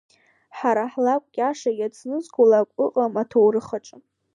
Ҳара 0.57 0.83
ҳлакә 0.91 1.31
иаша 1.39 1.71
иацназго 1.75 2.43
лакә 2.51 2.77
ыҟам 2.85 3.13
аҭоурых 3.21 3.69
аҿы! 3.77 3.97